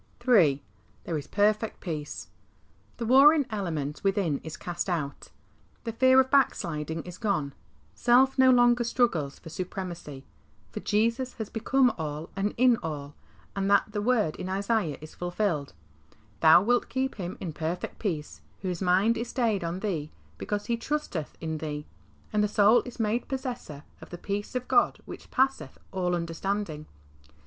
III. 0.27 0.63
There 1.03 1.15
is 1.15 1.27
perfect 1.27 1.79
peace. 1.79 2.29
The 2.97 3.05
warring 3.05 3.45
element 3.51 4.01
within 4.03 4.39
is 4.43 4.57
cast 4.57 4.89
out, 4.89 5.27
the 5.83 5.91
fear 5.91 6.19
of 6.19 6.31
backsliding 6.31 7.03
is 7.03 7.19
gone, 7.19 7.53
self 7.93 8.35
no 8.35 8.49
longer 8.49 8.83
struggles 8.83 9.37
for 9.37 9.49
supremacy, 9.49 10.25
for 10.71 10.79
Jesus 10.79 11.33
has 11.33 11.51
become 11.51 11.93
all 11.99 12.31
and 12.35 12.55
in 12.57 12.77
all, 12.81 13.13
and 13.55 13.69
that 13.69 13.93
word 13.93 14.37
in 14.37 14.49
Isaiah 14.49 14.97
is 15.01 15.13
fulfilled, 15.13 15.73
Thou 16.39 16.63
wilt 16.63 16.89
keep 16.89 17.17
him 17.17 17.37
in 17.39 17.53
perfect 17.53 17.99
peace, 17.99 18.41
whose 18.63 18.81
mind 18.81 19.17
is 19.17 19.27
stayed 19.27 19.63
on 19.63 19.81
Thee, 19.81 20.09
because 20.39 20.65
he 20.65 20.77
trusteth 20.77 21.37
in 21.39 21.59
Thee,^' 21.59 21.85
and 22.33 22.43
the 22.43 22.47
soul 22.47 22.81
is 22.87 22.99
made 22.99 23.27
possessor 23.27 23.83
of 24.01 24.09
"the 24.09 24.17
peace 24.17 24.55
of 24.55 24.67
God 24.67 24.97
which 25.05 25.29
passeth 25.29 25.77
all 25.91 26.15
understanding. 26.15 26.87